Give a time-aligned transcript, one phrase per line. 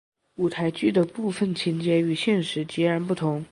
[0.37, 3.45] 舞台剧的部分情节与现实截然不同。